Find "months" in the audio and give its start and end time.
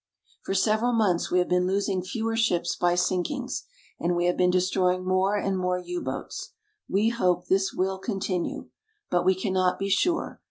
0.93-1.29